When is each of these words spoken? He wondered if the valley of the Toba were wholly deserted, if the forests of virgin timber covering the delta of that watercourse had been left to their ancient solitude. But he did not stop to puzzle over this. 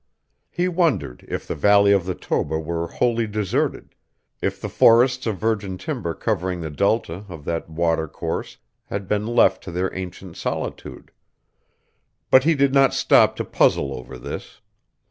He 0.49 0.67
wondered 0.67 1.23
if 1.27 1.47
the 1.47 1.53
valley 1.53 1.91
of 1.91 2.07
the 2.07 2.15
Toba 2.15 2.57
were 2.57 2.87
wholly 2.87 3.27
deserted, 3.27 3.93
if 4.41 4.59
the 4.59 4.67
forests 4.67 5.27
of 5.27 5.37
virgin 5.37 5.77
timber 5.77 6.15
covering 6.15 6.61
the 6.61 6.71
delta 6.71 7.23
of 7.29 7.45
that 7.45 7.69
watercourse 7.69 8.57
had 8.85 9.07
been 9.07 9.27
left 9.27 9.61
to 9.65 9.71
their 9.71 9.93
ancient 9.93 10.37
solitude. 10.37 11.11
But 12.31 12.45
he 12.45 12.55
did 12.55 12.73
not 12.73 12.95
stop 12.95 13.35
to 13.35 13.45
puzzle 13.45 13.93
over 13.93 14.17
this. 14.17 14.59